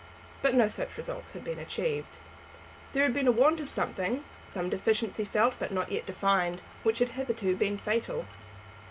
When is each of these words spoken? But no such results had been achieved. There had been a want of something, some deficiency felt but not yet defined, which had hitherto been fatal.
But 0.41 0.55
no 0.55 0.67
such 0.67 0.97
results 0.97 1.33
had 1.33 1.43
been 1.43 1.59
achieved. 1.59 2.17
There 2.93 3.03
had 3.03 3.13
been 3.13 3.27
a 3.27 3.31
want 3.31 3.59
of 3.59 3.69
something, 3.69 4.23
some 4.47 4.67
deficiency 4.67 5.23
felt 5.23 5.53
but 5.59 5.71
not 5.71 5.91
yet 5.91 6.07
defined, 6.07 6.63
which 6.81 6.97
had 6.97 7.09
hitherto 7.09 7.55
been 7.55 7.77
fatal. 7.77 8.25